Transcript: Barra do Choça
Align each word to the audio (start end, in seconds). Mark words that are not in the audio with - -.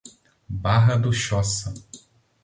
Barra 0.49 0.97
do 0.97 1.13
Choça 1.13 1.71